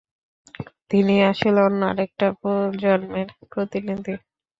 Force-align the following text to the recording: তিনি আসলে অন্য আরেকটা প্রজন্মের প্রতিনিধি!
তিনি 0.91 1.15
আসলে 1.31 1.59
অন্য 1.67 1.81
আরেকটা 1.91 2.27
প্রজন্মের 2.39 3.29
প্রতিনিধি! 3.51 4.13